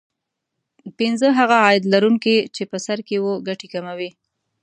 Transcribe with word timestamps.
پینځه 0.97 1.27
هغه 1.39 1.55
عاید 1.63 1.83
لرونکي 1.93 2.35
چې 2.55 2.63
په 2.71 2.77
سر 2.85 2.99
کې 3.07 3.17
وو 3.23 3.33
ګټې 3.47 3.67
کموي 3.73 4.09